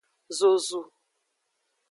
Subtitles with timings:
[0.37, 0.81] Zozu.